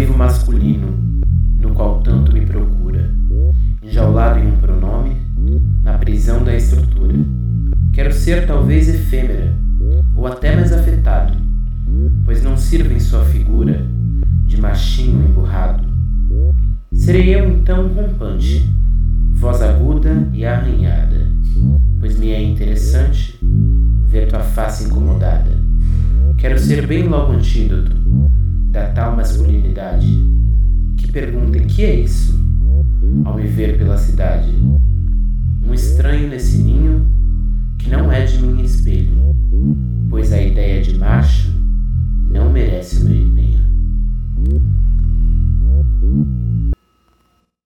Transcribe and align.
vivo 0.00 0.18
masculino, 0.18 0.92
no 1.56 1.72
qual 1.72 2.00
tanto 2.00 2.32
me 2.32 2.44
procura, 2.44 3.14
enjaulado 3.80 4.40
em 4.40 4.48
um 4.48 4.56
pronome, 4.56 5.16
na 5.84 5.96
prisão 5.98 6.42
da 6.42 6.52
estrutura. 6.52 7.14
Quero 7.92 8.12
ser 8.12 8.44
talvez 8.44 8.88
efêmera, 8.88 9.54
ou 10.16 10.26
até 10.26 10.56
mais 10.56 10.72
afetado, 10.72 11.34
pois 12.24 12.42
não 12.42 12.56
sirvo 12.56 12.92
em 12.92 12.98
sua 12.98 13.24
figura 13.24 13.86
de 14.44 14.60
machinho 14.60 15.28
emburrado. 15.28 15.84
Serei 16.92 17.32
eu 17.32 17.48
então 17.48 17.86
rompante, 17.86 18.68
voz 19.30 19.62
aguda 19.62 20.28
e 20.32 20.44
arranhada, 20.44 21.24
pois 22.00 22.18
me 22.18 22.30
é 22.30 22.42
interessante 22.42 23.38
ver 24.08 24.26
tua 24.26 24.40
face 24.40 24.86
incomodada. 24.86 25.52
Quero 26.36 26.58
ser 26.58 26.84
bem 26.84 27.04
logo 27.04 27.30
antídoto 27.30 28.03
da 28.74 28.88
tal 28.88 29.14
masculinidade 29.14 30.04
que 30.96 31.12
perguntem 31.12 31.64
que 31.64 31.84
é 31.84 31.94
isso 31.94 32.36
ao 33.24 33.36
me 33.36 33.46
ver 33.46 33.78
pela 33.78 33.96
cidade. 33.96 34.50
Um 35.64 35.72
estranho 35.72 36.28
nesse 36.28 36.58
ninho 36.58 37.06
que 37.78 37.88
não 37.88 38.10
é 38.10 38.24
de 38.24 38.42
mim 38.42 38.64
espelho, 38.64 39.32